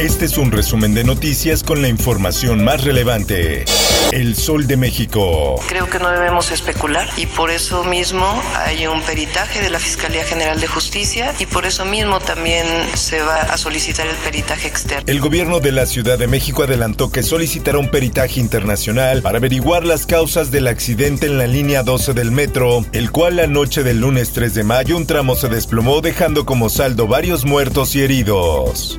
Este 0.00 0.24
es 0.24 0.38
un 0.38 0.50
resumen 0.50 0.94
de 0.94 1.04
noticias 1.04 1.62
con 1.62 1.82
la 1.82 1.88
información 1.88 2.64
más 2.64 2.84
relevante. 2.84 3.66
El 4.12 4.34
Sol 4.34 4.66
de 4.66 4.78
México. 4.78 5.60
Creo 5.68 5.90
que 5.90 5.98
no 5.98 6.10
debemos 6.10 6.50
especular 6.50 7.06
y 7.18 7.26
por 7.26 7.50
eso 7.50 7.84
mismo 7.84 8.24
hay 8.54 8.86
un 8.86 9.02
peritaje 9.02 9.60
de 9.60 9.68
la 9.68 9.78
Fiscalía 9.78 10.24
General 10.24 10.58
de 10.58 10.66
Justicia 10.66 11.34
y 11.38 11.44
por 11.44 11.66
eso 11.66 11.84
mismo 11.84 12.18
también 12.18 12.64
se 12.94 13.20
va 13.20 13.42
a 13.42 13.58
solicitar 13.58 14.06
el 14.06 14.16
peritaje 14.16 14.68
externo. 14.68 15.04
El 15.06 15.20
gobierno 15.20 15.60
de 15.60 15.72
la 15.72 15.84
Ciudad 15.84 16.18
de 16.18 16.28
México 16.28 16.62
adelantó 16.62 17.12
que 17.12 17.22
solicitará 17.22 17.76
un 17.76 17.90
peritaje 17.90 18.40
internacional 18.40 19.20
para 19.20 19.36
averiguar 19.36 19.84
las 19.84 20.06
causas 20.06 20.50
del 20.50 20.68
accidente 20.68 21.26
en 21.26 21.36
la 21.36 21.46
línea 21.46 21.82
12 21.82 22.14
del 22.14 22.30
metro, 22.30 22.86
el 22.92 23.10
cual 23.10 23.36
la 23.36 23.46
noche 23.46 23.82
del 23.82 24.00
lunes 24.00 24.30
3 24.32 24.54
de 24.54 24.64
mayo 24.64 24.96
un 24.96 25.06
tramo 25.06 25.36
se 25.36 25.48
desplomó 25.48 26.00
dejando 26.00 26.46
como 26.46 26.70
saldo 26.70 27.06
varios 27.06 27.44
muertos 27.44 27.94
y 27.94 28.00
heridos. 28.00 28.96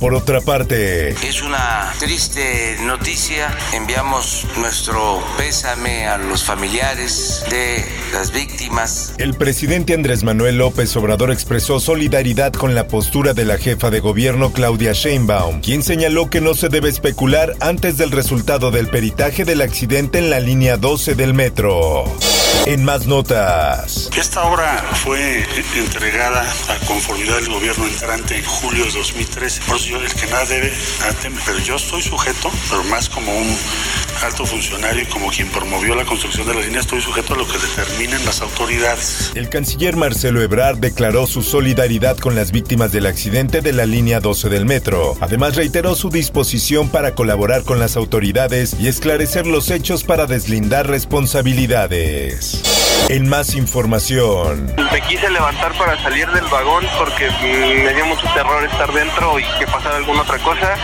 Por 0.00 0.14
otra 0.14 0.40
parte, 0.44 1.10
es 1.10 1.42
una 1.42 1.92
triste 1.98 2.76
noticia. 2.82 3.56
Enviamos 3.72 4.46
nuestro 4.58 5.22
pésame 5.36 6.06
a 6.06 6.18
los 6.18 6.44
familiares 6.44 7.44
de 7.50 7.84
las 8.12 8.32
víctimas. 8.32 9.14
El 9.18 9.34
presidente 9.34 9.94
Andrés 9.94 10.22
Manuel 10.22 10.58
López 10.58 10.94
Obrador 10.96 11.32
expresó 11.32 11.80
solidaridad 11.80 12.52
con 12.52 12.74
la 12.74 12.86
postura 12.86 13.34
de 13.34 13.44
la 13.44 13.58
jefa 13.58 13.90
de 13.90 14.00
gobierno 14.00 14.52
Claudia 14.52 14.92
Sheinbaum, 14.92 15.60
quien 15.60 15.82
señaló 15.82 16.28
que 16.30 16.40
no 16.40 16.54
se 16.54 16.68
debe 16.68 16.90
especular 16.90 17.54
antes 17.60 17.96
del 17.96 18.10
resultado 18.10 18.70
del 18.70 18.88
peritaje 18.88 19.44
del 19.44 19.62
accidente 19.62 20.18
en 20.18 20.30
la 20.30 20.40
línea 20.40 20.76
12 20.76 21.14
del 21.14 21.34
metro. 21.34 22.04
En 22.66 22.84
más 22.84 23.06
notas. 23.06 24.03
Esta 24.16 24.44
obra 24.44 24.80
fue 25.02 25.44
entregada 25.74 26.42
a 26.68 26.86
conformidad 26.86 27.34
del 27.34 27.48
gobierno 27.48 27.84
entrante 27.84 28.36
en 28.36 28.44
julio 28.44 28.84
de 28.84 28.92
2013. 28.92 29.62
Por 29.62 29.76
eso 29.76 29.88
yo, 29.88 30.00
el 30.00 30.14
que 30.14 30.26
nada 30.26 30.44
debe, 30.44 30.72
nada. 31.00 31.40
Pero 31.44 31.58
yo 31.58 31.74
estoy 31.74 32.00
sujeto, 32.00 32.48
pero 32.70 32.84
más 32.84 33.08
como 33.08 33.36
un 33.36 33.56
alto 34.24 34.46
funcionario 34.46 35.02
y 35.02 35.06
como 35.06 35.28
quien 35.28 35.48
promovió 35.48 35.94
la 35.94 36.04
construcción 36.04 36.46
de 36.46 36.54
la 36.54 36.60
línea, 36.62 36.80
estoy 36.80 37.00
sujeto 37.00 37.34
a 37.34 37.36
lo 37.36 37.46
que 37.46 37.58
determinen 37.58 38.24
las 38.24 38.40
autoridades. 38.40 39.32
El 39.34 39.48
canciller 39.48 39.96
Marcelo 39.96 40.40
Ebrard 40.42 40.78
declaró 40.78 41.26
su 41.26 41.42
solidaridad 41.42 42.16
con 42.16 42.34
las 42.34 42.50
víctimas 42.50 42.92
del 42.92 43.06
accidente 43.06 43.60
de 43.60 43.72
la 43.72 43.86
línea 43.86 44.20
12 44.20 44.48
del 44.48 44.64
metro. 44.64 45.16
Además, 45.20 45.56
reiteró 45.56 45.94
su 45.94 46.10
disposición 46.10 46.88
para 46.88 47.14
colaborar 47.14 47.64
con 47.64 47.78
las 47.78 47.96
autoridades 47.96 48.76
y 48.80 48.88
esclarecer 48.88 49.46
los 49.46 49.70
hechos 49.70 50.04
para 50.04 50.26
deslindar 50.26 50.88
responsabilidades. 50.88 52.62
En 53.08 53.28
más 53.28 53.54
información. 53.54 54.72
Me 54.92 55.00
quise 55.02 55.28
levantar 55.28 55.76
para 55.76 56.02
salir 56.02 56.26
del 56.30 56.44
vagón 56.46 56.84
porque 56.98 57.28
mm, 57.28 57.84
me 57.84 57.94
dio 57.94 58.06
mucho 58.06 58.26
terror 58.32 58.64
estar 58.64 58.90
dentro 58.92 59.38
y 59.38 59.44
que 59.58 59.66
pasara 59.66 59.96
alguna 59.96 60.22
otra 60.22 60.38
cosa. 60.38 60.76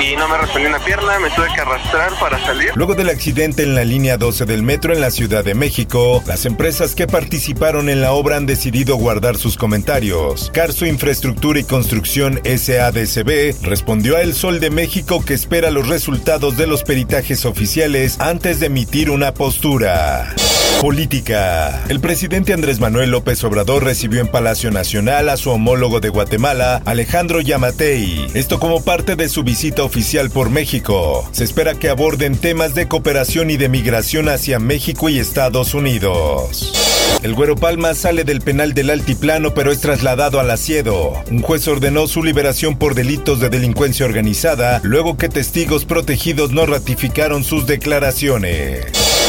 Y 0.00 0.16
no 0.16 0.28
me 0.28 0.38
respondí 0.38 0.66
una 0.66 0.82
pierna, 0.82 1.18
me 1.18 1.28
tuve 1.30 1.48
que 1.54 1.60
arrastrar 1.60 2.18
para 2.18 2.42
salir. 2.46 2.70
Luego 2.74 2.94
del 2.94 3.10
accidente 3.10 3.62
en 3.62 3.74
la 3.74 3.84
línea 3.84 4.16
12 4.16 4.46
del 4.46 4.62
metro 4.62 4.94
en 4.94 5.00
la 5.02 5.10
Ciudad 5.10 5.44
de 5.44 5.54
México, 5.54 6.22
las 6.26 6.46
empresas 6.46 6.94
que 6.94 7.06
participaron 7.06 7.90
en 7.90 8.00
la 8.00 8.12
obra 8.12 8.36
han 8.36 8.46
decidido 8.46 8.96
guardar 8.96 9.36
sus 9.36 9.58
comentarios. 9.58 10.50
Carso 10.54 10.86
Infraestructura 10.86 11.60
y 11.60 11.64
Construcción 11.64 12.40
SADCB 12.44 13.62
respondió 13.62 14.16
a 14.16 14.22
El 14.22 14.32
Sol 14.32 14.58
de 14.58 14.70
México 14.70 15.22
que 15.22 15.34
espera 15.34 15.70
los 15.70 15.88
resultados 15.88 16.56
de 16.56 16.66
los 16.66 16.82
peritajes 16.82 17.44
oficiales 17.44 18.18
antes 18.20 18.58
de 18.58 18.66
emitir 18.66 19.10
una 19.10 19.34
postura. 19.34 20.34
Política. 20.80 21.84
El 21.90 22.00
presidente 22.00 22.54
Andrés 22.54 22.80
Manuel 22.80 23.10
López 23.10 23.44
Obrador 23.44 23.84
recibió 23.84 24.22
en 24.22 24.28
Palacio 24.28 24.70
Nacional 24.70 25.28
a 25.28 25.36
su 25.36 25.50
homólogo 25.50 26.00
de 26.00 26.08
Guatemala, 26.08 26.80
Alejandro 26.86 27.42
Yamatei. 27.42 28.28
Esto 28.32 28.58
como 28.58 28.82
parte 28.82 29.14
de 29.14 29.28
su 29.28 29.42
visita 29.42 29.82
oficial 29.90 30.30
por 30.30 30.50
México. 30.50 31.28
Se 31.32 31.42
espera 31.42 31.74
que 31.74 31.88
aborden 31.88 32.36
temas 32.36 32.76
de 32.76 32.86
cooperación 32.86 33.50
y 33.50 33.56
de 33.56 33.68
migración 33.68 34.28
hacia 34.28 34.60
México 34.60 35.08
y 35.08 35.18
Estados 35.18 35.74
Unidos. 35.74 37.18
El 37.24 37.34
Güero 37.34 37.56
Palma 37.56 37.94
sale 37.94 38.22
del 38.22 38.40
penal 38.40 38.72
del 38.72 38.90
Altiplano 38.90 39.52
pero 39.52 39.72
es 39.72 39.80
trasladado 39.80 40.38
al 40.38 40.48
Asiedo. 40.52 41.20
Un 41.28 41.42
juez 41.42 41.66
ordenó 41.66 42.06
su 42.06 42.22
liberación 42.22 42.78
por 42.78 42.94
delitos 42.94 43.40
de 43.40 43.48
delincuencia 43.48 44.06
organizada 44.06 44.80
luego 44.84 45.16
que 45.16 45.28
testigos 45.28 45.84
protegidos 45.84 46.52
no 46.52 46.66
ratificaron 46.66 47.42
sus 47.42 47.66
declaraciones. 47.66 48.86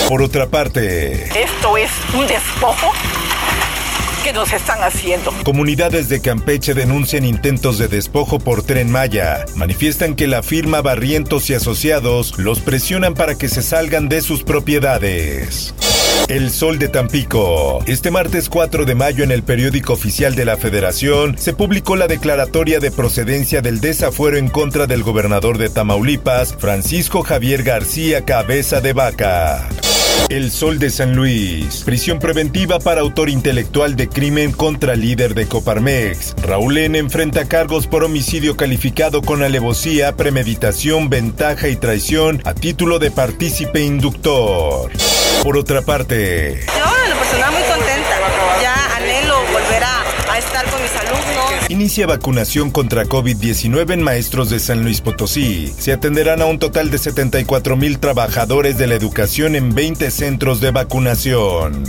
Por 0.08 0.22
otra 0.22 0.46
parte, 0.46 1.24
esto 1.26 1.76
es 1.76 1.90
un 2.14 2.28
despojo 2.28 2.92
que 4.24 4.34
nos 4.34 4.54
están 4.54 4.84
haciendo. 4.84 5.34
Comunidades 5.44 6.10
de 6.10 6.22
Campeche 6.22 6.74
denuncian 6.74 7.26
intentos 7.26 7.78
de 7.78 7.88
despojo 7.88 8.40
por 8.40 8.64
tren 8.64 8.92
Maya. 8.92 9.46
Manifiestan 9.56 10.16
que 10.16 10.28
la 10.28 10.44
firma 10.44 10.82
Barrientos 10.82 11.50
y 11.50 11.54
Asociados 11.54 12.38
los 12.38 12.60
presionan 12.60 13.14
para 13.14 13.36
que 13.36 13.50
se 13.50 13.62
salgan 13.62 14.10
de 14.10 14.22
sus 14.22 14.44
propiedades. 14.44 15.74
El 16.28 16.52
Sol 16.52 16.80
de 16.80 16.88
Tampico. 16.88 17.84
Este 17.88 18.12
martes 18.12 18.48
4 18.48 18.86
de 18.86 18.96
mayo 18.96 19.24
en 19.24 19.32
el 19.32 19.44
periódico 19.44 19.94
oficial 19.94 20.36
de 20.36 20.46
la 20.46 20.56
Federación 20.56 21.38
se 21.38 21.54
publicó 21.54 21.96
la 21.96 22.08
declaratoria 22.08 22.80
de 22.80 22.92
procedencia 22.92 23.62
del 23.62 23.82
desafuero 23.82 24.38
en 24.38 24.48
contra 24.48 24.88
del 24.88 25.04
gobernador 25.04 25.58
de 25.58 25.70
Tamaulipas, 25.70 26.56
Francisco 26.58 27.24
Javier 27.24 27.64
García 27.64 28.24
Cabeza 28.24 28.82
de 28.82 28.94
Vaca. 28.94 29.68
El 30.30 30.52
Sol 30.52 30.80
de 30.80 30.90
San 30.90 31.16
Luis. 31.16 31.84
Prisión 31.84 32.20
preventiva 32.20 32.80
para 32.80 33.02
autor 33.02 33.30
intelectual 33.30 33.96
de 33.96 34.08
crimen 34.08 34.52
contra 34.52 34.96
líder 34.96 35.34
de 35.36 35.46
Coparmex. 35.48 36.36
Raúl 36.42 36.78
N. 36.78 36.98
enfrenta 36.98 37.46
cargos 37.48 37.88
por 37.88 38.04
homicidio 38.04 38.56
calificado 38.56 39.22
con 39.22 39.44
alevosía, 39.44 40.16
premeditación, 40.16 41.10
ventaja 41.10 41.68
y 41.68 41.76
traición 41.76 42.42
a 42.46 42.54
título 42.54 43.00
de 43.00 43.12
partícipe 43.12 43.82
inductor. 43.82 44.92
Por 45.44 45.58
otra 45.58 45.82
parte. 45.82 46.66
A, 50.32 50.38
estar 50.38 50.66
con 50.70 50.82
mis 50.82 50.92
alumnos. 50.96 51.70
Inicia 51.70 52.08
vacunación 52.08 52.72
contra 52.72 53.06
COVID-19 53.06 53.94
en 53.94 54.02
maestros 54.02 54.50
de 54.50 54.60
San 54.60 54.84
Luis 54.84 55.02
Potosí. 55.02 55.74
Se 55.78 55.92
atenderán 55.92 56.42
a 56.42 56.46
un 56.46 56.60
total 56.60 56.90
de 56.90 56.98
74 56.98 57.76
mil 57.76 58.00
trabajadores 58.00 58.78
de 58.78 58.88
la 58.88 58.96
educación 58.96 59.56
en 59.56 59.74
20 59.74 60.10
centros 60.12 60.62
de 60.62 60.72
vacunación. 60.72 61.84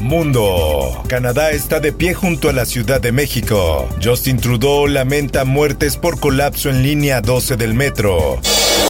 Mundo. 0.00 1.02
Canadá 1.08 1.50
está 1.50 1.80
de 1.80 1.92
pie 1.92 2.14
junto 2.14 2.48
a 2.48 2.52
la 2.52 2.66
Ciudad 2.66 3.00
de 3.00 3.12
México. 3.12 3.88
Justin 4.02 4.38
Trudeau 4.38 4.86
lamenta 4.86 5.44
muertes 5.44 5.96
por 5.96 6.18
colapso 6.20 6.70
en 6.70 6.82
línea 6.82 7.20
12 7.20 7.56
del 7.56 7.74
metro. 7.74 8.40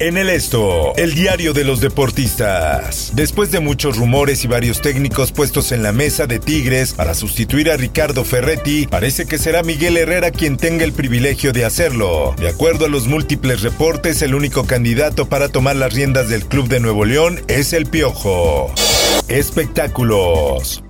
En 0.01 0.17
el 0.17 0.29
esto, 0.29 0.93
el 0.97 1.15
diario 1.15 1.53
de 1.53 1.63
los 1.63 1.81
deportistas. 1.81 3.13
Después 3.15 3.53
de 3.53 3.61
muchos 3.61 3.97
rumores 3.97 4.43
y 4.45 4.49
varios 4.49 4.83
técnicos 4.83 5.31
puestos 5.31 5.71
en 5.71 5.85
la 5.85 5.93
mesa 5.93 6.27
de 6.27 6.41
Tigres 6.41 6.93
para 6.93 7.15
sustituir 7.15 7.71
a 7.71 7.77
Ricardo 7.77 8.25
Ferretti, 8.25 8.84
parece 8.87 9.27
que 9.27 9.39
será 9.39 9.63
Miguel 9.63 9.97
Herrera 9.97 10.31
quien 10.31 10.57
tenga 10.57 10.85
el 10.85 10.93
privilegio 10.93 11.53
de 11.53 11.65
hacerlo. 11.65 12.35
De 12.39 12.49
acuerdo 12.49 12.87
a 12.87 12.89
los 12.89 13.07
múltiples 13.07 13.63
reportes, 13.63 14.23
el 14.23 14.35
único 14.35 14.65
candidato 14.65 15.29
para 15.29 15.49
tomar 15.49 15.77
las 15.77 15.93
riendas 15.93 16.29
del 16.29 16.45
club 16.45 16.69
de 16.69 16.81
Nuevo 16.81 17.05
León 17.05 17.41
es 17.49 17.73
el 17.73 17.87
Piojo. 17.87 18.73
Espectáculos. 19.29 20.84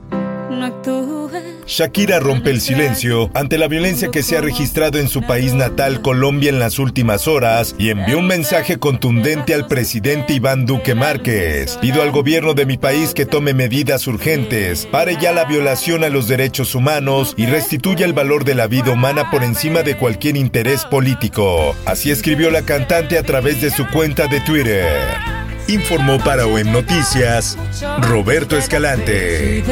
Shakira 1.66 2.20
rompe 2.20 2.50
el 2.50 2.60
silencio 2.60 3.30
ante 3.34 3.58
la 3.58 3.68
violencia 3.68 4.10
que 4.10 4.22
se 4.22 4.36
ha 4.36 4.40
registrado 4.40 4.98
en 4.98 5.08
su 5.08 5.22
país 5.22 5.54
natal, 5.54 6.02
Colombia, 6.02 6.50
en 6.50 6.58
las 6.58 6.78
últimas 6.78 7.26
horas 7.26 7.74
y 7.78 7.90
envió 7.90 8.18
un 8.18 8.26
mensaje 8.26 8.78
contundente 8.78 9.54
al 9.54 9.66
presidente 9.66 10.34
Iván 10.34 10.66
Duque 10.66 10.94
Márquez. 10.94 11.78
Pido 11.80 12.02
al 12.02 12.10
gobierno 12.10 12.54
de 12.54 12.66
mi 12.66 12.76
país 12.76 13.14
que 13.14 13.26
tome 13.26 13.54
medidas 13.54 14.06
urgentes, 14.06 14.86
pare 14.86 15.16
ya 15.20 15.32
la 15.32 15.44
violación 15.44 16.04
a 16.04 16.08
los 16.08 16.28
derechos 16.28 16.74
humanos 16.74 17.34
y 17.36 17.46
restituya 17.46 18.04
el 18.04 18.12
valor 18.12 18.44
de 18.44 18.54
la 18.54 18.66
vida 18.66 18.92
humana 18.92 19.30
por 19.30 19.42
encima 19.42 19.82
de 19.82 19.96
cualquier 19.96 20.36
interés 20.36 20.84
político. 20.84 21.74
Así 21.86 22.10
escribió 22.10 22.50
la 22.50 22.62
cantante 22.62 23.18
a 23.18 23.22
través 23.22 23.60
de 23.60 23.70
su 23.70 23.86
cuenta 23.88 24.26
de 24.28 24.40
Twitter. 24.40 25.33
Informó 25.68 26.18
para 26.18 26.46
OEM 26.46 26.72
Noticias 26.72 27.56
Roberto 28.02 28.56
Escalante. 28.56 29.62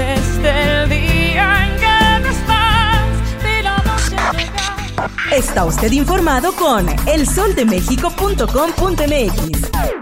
Está 5.33 5.65
usted 5.65 5.91
informado 5.93 6.53
con 6.55 6.87
elsoldemexico.com.mx. 7.07 10.02